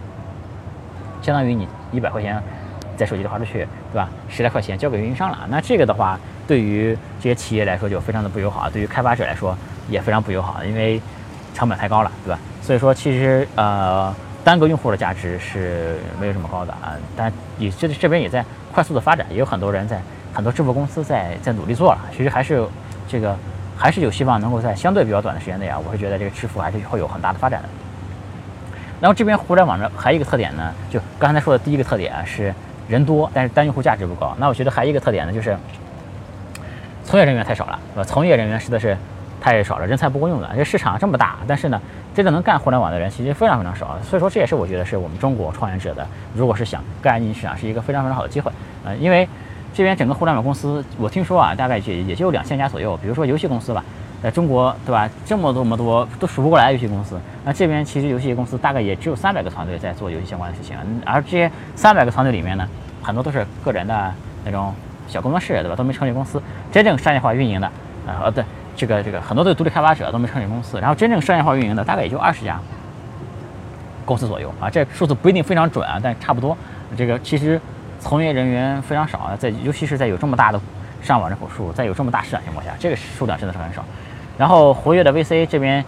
[1.22, 2.39] 相当于你一百块钱
[2.98, 4.10] 在手机里花出去，对吧？
[4.28, 5.39] 十来块钱交给运营商了。
[5.50, 9.58] 那这个的话，对于这些企业来说就非常的不友好，对于开发者来说
[9.89, 11.02] 也非常不友好，因为
[11.56, 12.39] 成本太高了，对吧？
[12.62, 14.13] 所以说其实呃。
[14.41, 20.02] 单个用户的价值是没有这么高的啊，但也这这边也在快速的发展，也有很多人在
[20.34, 22.00] 很多支付公司在在努力做了。
[22.15, 22.65] 其实还是
[23.06, 23.36] 这个
[23.78, 27.69] 还是有希望能够在相对比较短的时间内啊，我是觉得这个支付还是会有很大的发展的。
[29.00, 32.54] 然后这边互联网呢还有一个特点呢，就刚才说的第一个特点是
[32.88, 34.36] 人多，但是单用户价值不高。
[34.40, 35.58] 那我觉得还有一个特点呢，就是
[37.04, 38.04] 从业人员太少了，是吧？
[38.04, 38.98] 从业人员实在是
[39.42, 40.50] 太少了，人才不够用的。
[40.56, 41.82] 这市场这么大，但是呢。
[42.16, 48.52] 真正能干互联网的人其实非常非常少，所以说这也是我觉得是我们中国创业者的，如果是想干进市场，是一个非常非常好的机会。
[48.84, 49.26] 呃，因为
[49.74, 52.98] 这边整个互联网公司，我听说啊，大概也也就两千家左右。
[52.98, 53.86] 比如说游戏公司吧，
[54.21, 57.19] 在中国对吧，这么多么多都数不过来游戏公司。
[57.45, 62.67] 那这边其实游戏公司大概也只有三百个团队在做游戏相关的事情，而这些三百个团队里面呢，
[63.01, 64.73] 很多都是个人的那种
[65.08, 65.75] 小工作室，对吧？
[65.75, 67.67] 都没成立公司，真正商业化运营的，
[68.05, 68.43] 啊，呃，对。
[68.75, 70.79] 这个这个很多都是独立开发者，都没成立公司。
[70.79, 72.58] 然后真正商业化运营的大概也就二十家
[74.05, 76.58] 公司左右啊，这数字不一定非常准啊，但差不多。
[76.95, 77.60] 这个其实
[77.99, 80.62] 从业人员非常少啊，在尤其是在有这么大的
[81.01, 83.84] 上网人口数，在有这么大市场情况下，这个数量真的是很少。
[84.39, 85.84] 然后活跃的 VC 这边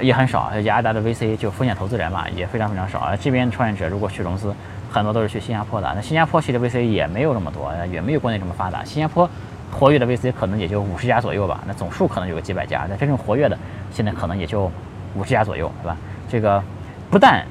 [0.00, 3.16] 也很少，雅达的 VC 就风险投资人嘛，也非常非常少啊。
[3.16, 4.54] 这边创业者如果去融资，
[4.92, 5.90] 很多都是去新加坡的。
[5.96, 8.84] 那新加坡其实 VC 也没有那么多，也没有国内这么发达。
[8.84, 9.28] 新加坡。
[9.72, 13.58] 活跃的 VC 可能也就五十家左右吧，那总数可能有个几百家，那真正活跃的
[13.90, 14.70] 现在可能也就
[15.16, 15.96] 五十家左右，对吧？
[16.30, 16.62] 这个
[17.10, 17.44] 不但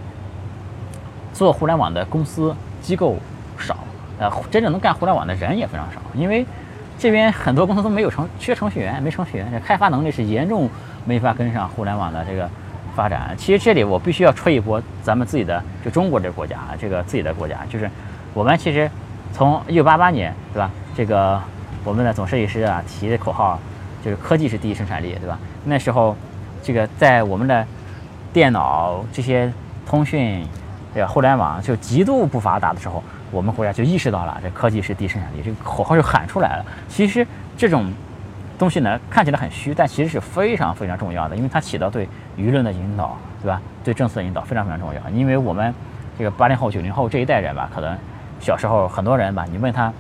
[1.34, 3.18] 做互联网的公司机构
[3.60, 3.78] 少，
[4.18, 6.44] 呃，真正能干互联网的人也非常少，因为
[6.98, 10.70] 这边很多公司都没有程缺程序员，没程序员，这开发能力是严重
[11.06, 12.50] 没法跟上互联网的这个
[12.96, 13.36] 发展。
[13.38, 17.90] 其实这里我必须要吹一波咱们自己的，就中国这个国家啊，这个自己的国家，就是
[18.34, 18.90] 我们其实
[19.34, 20.70] 从一九八八年，对吧？
[20.96, 21.42] 这个。
[21.84, 23.60] 我们的总设计师啊提的口号
[24.04, 25.38] 就是科技是第一生产力，对吧？
[25.66, 26.18] 那时候，
[26.64, 27.64] 这个在我们的
[28.34, 29.54] 电脑这些
[29.86, 30.44] 通讯，
[30.96, 31.08] 对吧？
[31.08, 33.04] 互联网就极度不发达的时候，
[33.36, 36.66] 我们国家就意识到了这科技是第一生产力，这个口号就喊出来了。
[36.88, 37.92] 其实这种
[38.58, 43.62] 东西呢看起来很虚，但其实是非常非常重要的，因为它起到对舆论的引导，对吧？
[43.84, 45.10] 对政策的引导非常非常重要。
[45.10, 45.74] 因为我们
[46.18, 47.98] 这个八零后、九零后这一代人吧，可能
[48.40, 49.92] 小时候很多人吧，你问他。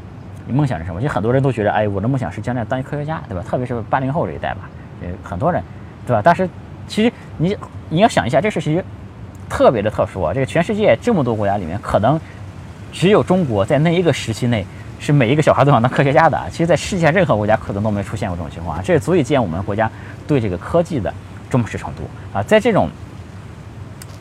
[0.47, 1.01] 你梦想是什么？
[1.01, 3.43] 其实很多人都觉得，哎，我的梦想是将来当一科学家，对吧？
[3.43, 4.69] 特别是八零后这一代吧，
[5.01, 5.59] 呃，很多人，
[6.05, 6.21] 对吧？
[6.23, 6.47] 但是
[6.87, 7.57] 其实你
[7.89, 8.85] 你要想一下，这事其实
[9.49, 10.31] 特别的特殊啊。
[10.31, 12.21] 这个全世界这么多国家里面，可能
[12.95, 14.65] 只有中国在那一个时期内
[15.01, 16.41] 是每一个小孩都想当科学家的。
[16.49, 18.81] 其实，在世界上任何国家可能都没出现过这种情况啊。
[18.81, 19.91] 这也足以见我们国家
[20.25, 21.13] 对这个科技的
[21.49, 22.03] 重视程度
[22.33, 22.41] 啊。
[22.41, 22.89] 在这种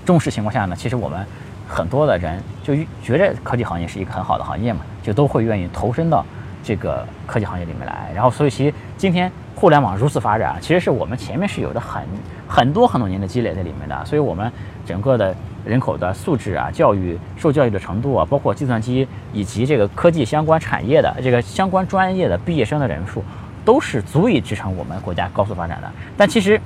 [0.04, 1.24] 重视情况下呢，其实我们。
[1.66, 6.24] 很多的人就觉得科技行业是一个很好的行业嘛，就都会愿意投身到
[6.62, 8.12] 这个科技行业里面来。
[8.14, 12.02] 然后，所以其实今天互联网如此发展，其实是我们前面是有着很
[12.46, 14.04] 很多很多年的积累在里面的。
[14.04, 14.52] 所以我们
[14.86, 15.34] 整个的
[15.64, 23.24] 人口的素质啊、教育受教育的程度啊，包括计算机以及这个科技相关产业的这个相关专业的毕业生的人数，
[23.64, 25.90] 都是足以支撑我们国家高速发展的。
[26.16, 26.60] 但其实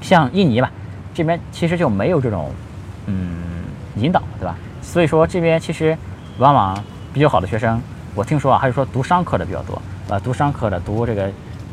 [0.00, 0.70] 像印尼吧，
[1.14, 2.50] 这边其实就没有这种，
[3.06, 3.40] 嗯。
[3.96, 4.56] 引导对吧？
[4.80, 5.94] 所以说这边其实
[6.38, 7.78] 往往比较好的学生，
[8.14, 11.30] 我听说啊，还是说读商科的比较多，呃，读商科的读这个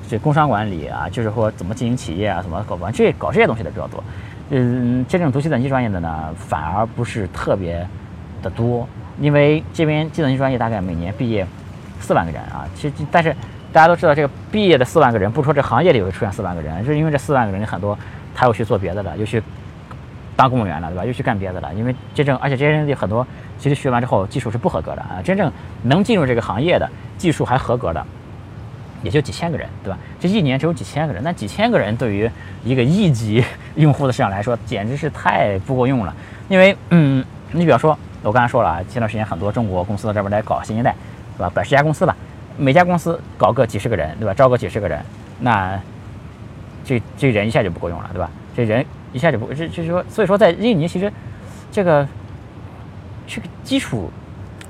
[0.09, 4.03] 这工商管理啊，就是说怎么经营企业啊，怎么搞完这搞这些东西的比较多。
[4.49, 7.87] 嗯，真正读计算机专业的呢，反而不是特别
[8.41, 8.87] 的多，
[9.19, 11.45] 因为这边计算机专业大概每年毕业
[11.99, 12.67] 四万个人啊。
[12.75, 13.35] 其实但是
[13.71, 17.97] 大家都知道，这个毕业的四万个人，不说这行业里会出现四万个人，是因为这四万个人很多
[18.33, 19.41] 他又去做别的了，又去。
[20.35, 21.03] 当公务员了，对吧？
[21.03, 25.19] 又去干别的了，因为真正，而且这些人有很多，其实学完之后技术是不合格的啊。
[25.21, 25.51] 真正
[25.83, 28.05] 能进入这个行业的，技术还合格的，
[29.03, 29.97] 也就几千个人，对吧？
[30.19, 32.29] 这一年只有几千个人，那几千个人对于
[32.63, 33.43] 一个亿级
[33.75, 36.13] 用户的市场来说，简直是太不够用了。
[36.47, 40.95] 因为，嗯，你比方说，我刚才说了啊，前段时间很多中国公司到这边来搞新一代，
[41.37, 41.51] 对吧？
[41.53, 42.15] 百十家公司吧，
[42.57, 44.33] 每家公司搞个几十个人，对吧？
[44.33, 44.99] 招个几十个人，
[45.39, 45.79] 那
[46.83, 48.29] 这这人一下就不够用了，对吧？
[48.55, 48.85] 这人。
[49.11, 51.11] 一下就不，这就是说，所以说在印尼其实，
[51.71, 52.07] 这个
[53.25, 54.11] 这个基础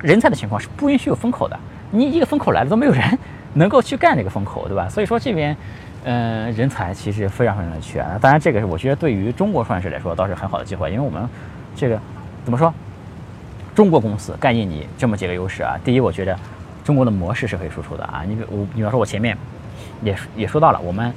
[0.02, 1.60] 人才的情况是不允许有风口的。
[1.92, 3.04] 你一个风口来了都没有人
[3.54, 4.88] 能够去干这个风口，对吧？
[4.90, 5.56] 所以说这边，
[6.04, 8.06] 嗯，人才其实非常非常的缺。
[8.22, 11.28] 当然，这个是我觉得对于中国创业者来说倒是很好的机会，因为我们
[11.76, 12.00] 这个
[12.44, 12.74] 怎么说，
[13.76, 15.78] 中国公司干印尼这么几个优势啊。
[15.84, 16.38] 第一，我觉得
[16.84, 18.24] 中国的模式是可以输出的啊。
[18.28, 19.38] 你比我，你比方说，我前面
[20.02, 21.14] 也也说到了，我们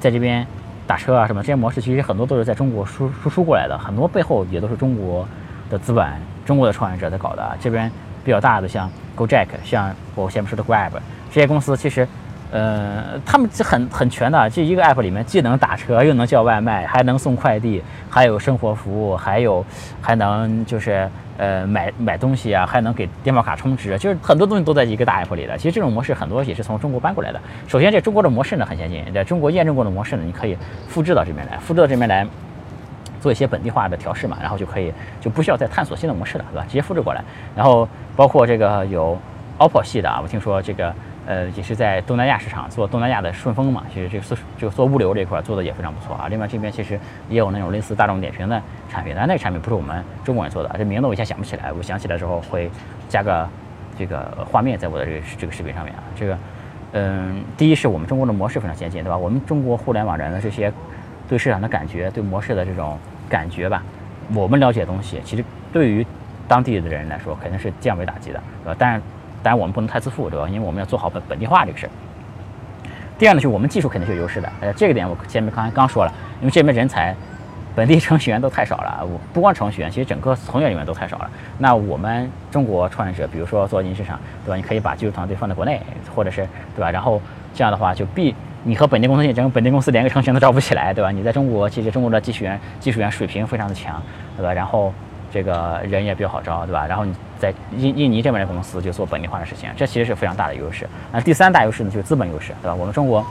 [0.00, 0.46] 在这边
[0.86, 5.26] 打车啊什么这些模式，其实很多都是在中国输输出过来的，很多背后也都是中国
[5.70, 6.06] 的资本、
[6.44, 7.56] 中国的创业者在搞的啊。
[7.60, 7.90] 这边
[8.24, 10.92] 比较大的像 GoJack，像我前面说的 Grab
[11.36, 12.08] 这些公司，其实。
[12.52, 19.62] 呃，他们这很很全的，这一个 app 里面既能打车，又能叫外卖，还能送快递，还有生活服务，还有
[20.00, 25.58] 还能就是呃买买东西啊，还能给电报卡充值，就是很多东西都在一个大 app 里的。
[25.58, 27.40] 其实这种模式很多也是从中国搬过来的。
[27.66, 32.24] 首先，这中国的模式呢很先进，在中国验证过的模式呢，你可以复制到这边来，复制到这边来
[33.20, 36.64] 做一些本地化的调试嘛，然后就可以就不需要再探索新的模式了，对吧？
[36.68, 37.20] 直接复制过来。
[37.56, 39.18] 然后包括这个有
[39.58, 40.94] OPPO 系的啊，我听说这个。
[41.26, 46.28] 呃，也是在东南亚市场做东南亚的顺丰嘛，其实这个做这个做物流这块做的也非常不错啊。
[46.28, 52.70] 另外这边其实也有那种类似大众点评的产品，但那个产品不是我们中国人做的，这名字我一下想不起来，我想起来之后会
[53.08, 53.48] 加个
[53.98, 56.02] 这个画面在我的这个这个视频上面啊。
[56.14, 56.38] 这个，
[56.92, 59.16] 嗯，第一是我们中国的模式非常先进，对吧？
[59.16, 60.72] 我们中国互联网人的这些
[61.28, 62.96] 对市场的感觉、对模式的这种
[63.28, 63.82] 感觉吧，
[64.32, 66.06] 我们了解的东西，其实对于
[66.46, 68.76] 当地的人来说肯定是降维打击的，对吧？
[68.78, 69.02] 但是。
[69.46, 70.48] 当然我们不能太自负，对吧？
[70.48, 71.90] 因为我们要做好本本地化这个事儿。
[73.16, 77.14] 第二呢，就是我们技术肯定是有优势的，呃，这个点我前面刚才刚说了，因为这边人才，
[77.76, 81.30] 本地程序员都太少了， 我不光程序员，其实整个从业人员都太少了。
[81.58, 84.56] 那我们中国创业者，比如说做印尼市场，对吧？
[84.56, 85.80] 你可以把技术团队放在国内，
[86.12, 86.90] 或者是对吧？
[86.90, 87.22] 然后
[87.54, 91.12] 这样的话，就必你和本地公司竞争，本地公司连个程序员都招不起来，对吧？
[91.12, 94.02] 你在中国，其实中国的技术员技术员水平非常的强，
[94.36, 94.52] 对吧？
[94.52, 94.92] 然后。
[95.36, 96.86] 这个人也比较好招，对吧？
[96.86, 100.88] 然后你在印印尼这边的公司就做本地化的事情，这其实是非常大的优势。
[101.12, 102.74] 那第三大优势呢，就是资本优势，对吧？
[102.74, 103.22] 我们中国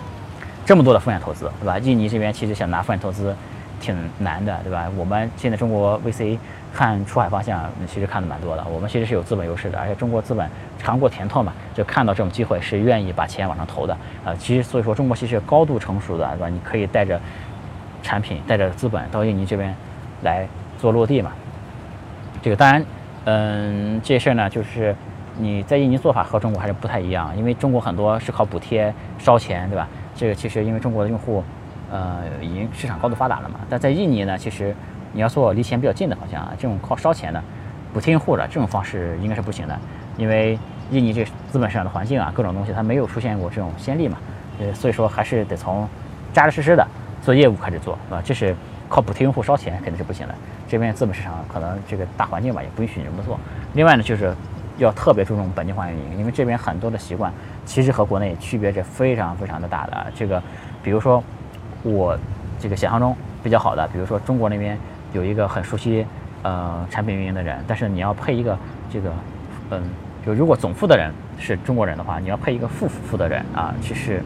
[0.64, 1.80] 这么多的风险投资，对吧？
[1.80, 3.36] 印尼这边其实想拿风险投资
[3.80, 4.88] 挺难的，对吧？
[4.96, 6.38] 我们现在中国 VC
[6.72, 8.64] 看出海方向，其实看的蛮多的。
[8.72, 13.98] 我们其实是有资本优势的，而且中国资本尝过甜头嘛，就看到这种机会是愿意把钱往上投的。
[14.24, 16.50] 啊，其实所以说中国其实高度成熟的，对吧？
[16.50, 17.20] 你可以带着
[18.04, 19.76] 产品、带着资本到印尼这边
[20.22, 21.32] 来做落地嘛。
[22.46, 22.86] 这个当然，
[23.24, 24.96] 嗯，这事儿呢，就是
[25.40, 29.88] 你在印尼做法和中国还是不太一样，因为中国很多是靠补贴烧钱，对吧？
[30.16, 31.44] 这个其实因为中国的用户，
[31.90, 33.62] 呃，已经市场高度发达了嘛。
[33.68, 34.76] 但在印尼呢，其实
[35.12, 37.44] 你要做离钱比较近的方向啊，这种靠烧钱的
[37.92, 39.76] 补贴用户的这种方式应该是不行的，
[40.16, 40.60] 因为
[40.92, 44.20] 印尼这资本市场的环境啊，各种东西它没有出现过这种先例嘛，
[44.60, 45.90] 呃，所以说还是得从
[46.32, 46.88] 扎扎实实的
[47.24, 48.56] 做业务开始做，啊，这是。
[48.88, 50.36] 靠补贴用户烧钱肯定是不行的，
[50.68, 53.40] 这边资本市场可能这个大环境吧也不允许你这么做。
[53.74, 54.34] 另外呢，就是
[54.78, 57.32] 要特别注重本地化运营，因为这边很多的习惯
[57.66, 60.08] 其实和国内区别是非常非常的大的。
[60.16, 60.42] 这个，
[60.84, 61.24] 比如说
[61.84, 62.18] 我
[62.60, 64.78] 这个想象中比较好的，比如说中国那边
[65.14, 66.06] 有一个很熟悉
[66.44, 68.58] 呃产品运营的人，但是你要配一个
[68.92, 69.12] 这个
[69.72, 69.82] 嗯，
[70.26, 74.22] 就如果总负责人是中国人的话，你要配一个副负责人啊，这是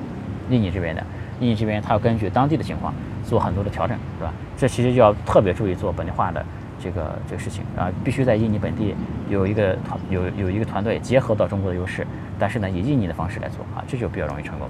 [0.50, 1.04] 印尼这边的，
[1.39, 2.93] 印尼这边他要根据当地的情况。
[3.29, 4.33] 做很多的调整，是吧？
[4.57, 6.43] 这其实就要特别注意做本地化的
[6.81, 8.95] 这个这个事情啊，必须在印尼本地
[9.29, 12.05] 有一个团有有一个团队结合到中国的优势，
[12.39, 14.67] 但是呢，以印尼的方式来做啊，这就比较容易成功。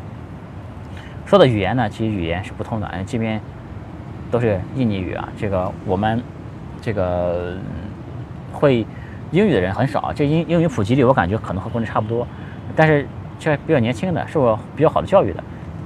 [1.25, 3.39] 说的语言呢，其实语言是不通的，这边
[4.29, 5.29] 都是印尼语啊。
[5.37, 6.21] 这个我们
[6.81, 7.55] 这个
[8.51, 8.85] 会
[9.31, 12.27] 英语的人很少，这英英语普及率我感觉可能和国内差不多，
[12.75, 13.07] 但是
[13.39, 15.43] 这比较年轻的，受过比较好的教育的，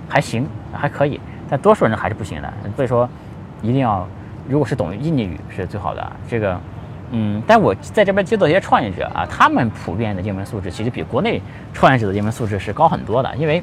[0.10, 1.20] 还行，还可以。
[1.54, 3.08] 但多数人还是不行的，所以说
[3.62, 4.08] 一定要，
[4.50, 6.12] 如果是懂印尼语是最好的。
[6.28, 6.60] 这个，
[7.12, 11.40] 嗯，但我在这边接触一些创业者啊，他们普遍的英文素质其实比国内
[11.72, 13.36] 创业者的英文素质是高很多的。
[13.36, 13.62] 因为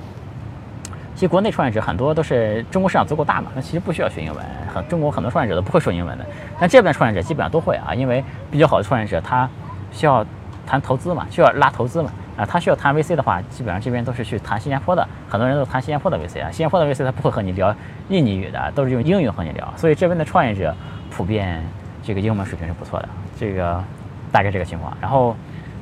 [1.16, 4.44] 其实国内创业者很多都是中国市场足够大嘛，那其实不需要学英文。
[4.72, 6.24] 很中国很多创业者都不会说英文的，
[6.60, 8.22] 但这边创业者基本上都会啊，因为
[8.52, 9.50] 比较好的创业者他
[9.90, 10.24] 需要
[10.64, 12.12] 谈投资嘛，需要拉投资嘛。
[12.36, 16.50] 啊，他需要谈 VC 的话，基本上这边都是去谈新加坡的，很多人都谈新加坡的 VC 啊。
[16.50, 17.74] 新加坡的 VC 他不会和你聊
[18.08, 19.72] 印尼语的，都是用英语和你聊。
[19.76, 20.74] 所以这边的创业者
[21.10, 21.62] 普遍
[22.02, 23.82] 这个英文水平是不错的，这个
[24.32, 24.96] 大概这个情况。
[25.00, 25.36] 然后，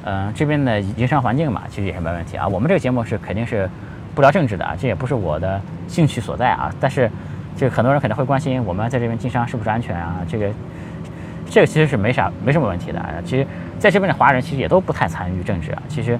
[0.04, 2.48] 嗯，这边的营商环境嘛，其实也是没问题啊。
[2.48, 3.68] 我们这个节目是肯定是
[4.14, 6.74] 不聊政治的啊，这也不是我的兴趣所在啊。
[6.80, 7.10] 但是，
[7.56, 10.16] 这个很多人可能会关心我们在这边经商是不是安全啊？
[10.28, 10.50] 这个，
[11.48, 13.02] 这个其实是没啥没什么问题的。
[13.24, 13.46] 其实
[13.78, 15.82] 在这边的华人其实也都不太参与政治啊。
[15.88, 16.18] 其实。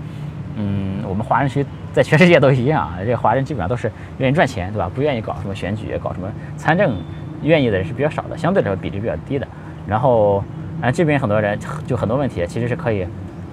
[0.60, 4.90] 嗯，我们华人其实在全世界都一样啊，这个华人基本上都是愿意赚钱，对吧？
[4.92, 6.96] 不愿意搞什么选举，搞什么参政，
[7.44, 9.46] 愿意的人是比较少的，相对来说比例比较低的。
[9.86, 10.42] 然后，
[10.82, 13.06] 啊，这边很多人就很多问题其实是可以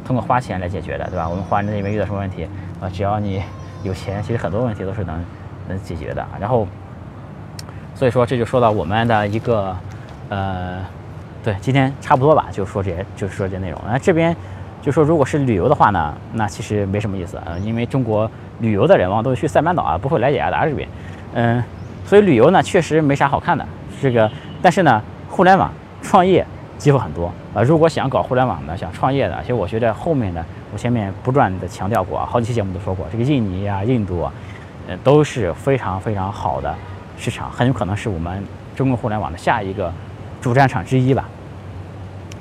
[0.03, 1.29] 通过花钱来解决的，对吧？
[1.29, 2.47] 我们华人那边遇到什么问题
[2.81, 3.39] 啊，只要你
[3.83, 5.23] 有钱，其实很多问题都是能
[5.69, 6.25] 能解决的。
[6.39, 6.67] 然后，
[7.93, 9.77] 所以说这就说到我们的一个
[10.29, 10.79] 呃，
[11.45, 13.79] 对，今天差不多吧，就说这些，就说这些内容。
[13.87, 14.35] 那这边。
[14.81, 18.29] 就说如果是旅游的话呢，那其实没什么意思啊，因为中国
[18.59, 20.87] 旅游的人往往都去塞班岛啊，不会来雅加达这边，
[21.33, 21.63] 嗯，
[22.05, 23.65] 所以旅游呢确实没啥好看的。
[23.99, 24.31] 这个，
[24.61, 26.45] 但是呢，互联网创业
[26.77, 27.63] 机会很多啊。
[27.63, 34.31] 如果想搞互联网的、想创业的，其实我觉得后面的，我前面不断的强调过啊，好几期节目都说过，这个印尼啊、印度啊，
[34.87, 36.71] 呃，都是非常非常好的
[37.17, 38.43] 市场，很有可能是我们
[38.75, 39.91] 中国互联网的下一个
[40.39, 41.27] 主战场之一吧。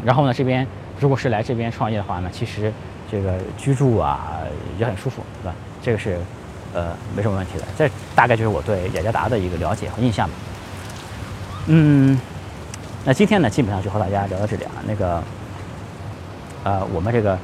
[0.04, 0.66] 然后呢，这边。
[1.00, 2.72] 如果是来这边创业的话呢，其实
[3.10, 4.38] 这个居住啊
[4.78, 5.54] 也很舒服，对吧？
[5.82, 6.16] 这个是
[6.72, 7.64] 呃没什么问题的。
[7.76, 10.34] 这大概就是我对雅加达的一个了解和印象吧。
[11.66, 12.16] 嗯，
[13.04, 14.70] 那今天呢，基本上就和大家聊到这里啊。
[14.86, 15.20] 那个
[16.62, 17.36] 呃，我们这个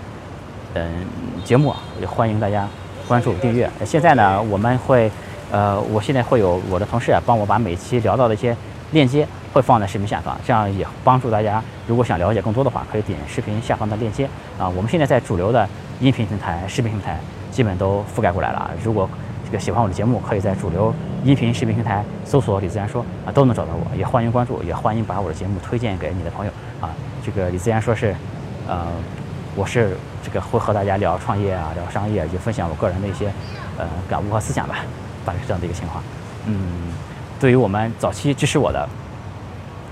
[0.74, 1.04] 嗯
[1.44, 2.68] 节目啊，也欢迎大家
[3.08, 3.68] 关注订阅。
[3.84, 5.10] 现在呢，我们会
[5.50, 8.56] 呃，我现在会有我的同事啊，帮我把每期聊到的一些
[8.92, 9.26] 链接。
[9.52, 11.62] 会放在视频下方，这样也帮助大家。
[11.86, 14.68] 如果想了解更多的话，可以点视频下方的链接啊。
[14.68, 15.68] 我们现在在主流的
[16.00, 17.18] 音频平台、视频平台
[17.50, 18.70] 基本都覆盖过来了。
[18.82, 19.08] 如果
[19.44, 23.96] 这个喜欢我的节目，可以在主流音频、视频平台搜索“李自然说”啊，都能找到我。
[23.96, 26.90] 也欢迎关注，也欢迎把我的节目推荐给你的朋友啊。
[27.26, 28.14] 这个李自然说是，
[28.68, 28.86] 呃，
[29.56, 33.32] 我是这个会和大家聊创业啊，聊商业，也分享我个人的一些
[33.76, 34.76] 呃感悟和思想吧，
[35.24, 36.00] 大概是这样的一个情况。
[36.46, 36.92] 嗯，
[37.40, 38.88] 对于我们早期支持我的。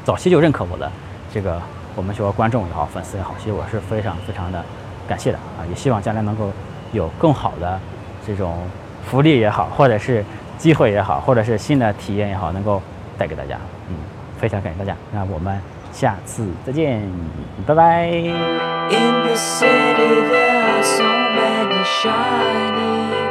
[0.08, 0.90] 早期就认可我的
[1.34, 1.60] 这个，
[1.94, 4.64] 我们说观众也好，粉丝也好，其实我是非常非常的
[5.06, 5.60] 感谢的啊！
[5.68, 6.50] 也希望将来能够
[6.92, 7.78] 有更好的
[8.26, 8.56] 这种
[9.04, 10.24] 福利也好，或者是
[10.56, 12.80] 机会也好，或者是新的体验也好，能够
[13.18, 13.58] 带给大家。
[13.90, 13.96] 嗯，
[14.38, 15.60] 非常感谢大家，那我们
[15.92, 17.02] 下次再见，
[17.66, 18.06] 拜拜。
[18.06, 23.27] In the city, there are so many shiny people.